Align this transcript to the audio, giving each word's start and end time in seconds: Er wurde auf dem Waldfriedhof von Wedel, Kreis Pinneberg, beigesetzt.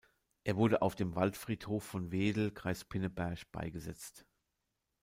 Er 0.43 0.55
wurde 0.55 0.81
auf 0.81 0.95
dem 0.95 1.13
Waldfriedhof 1.15 1.83
von 1.83 2.11
Wedel, 2.11 2.51
Kreis 2.51 2.83
Pinneberg, 2.85 3.43
beigesetzt. 3.51 4.25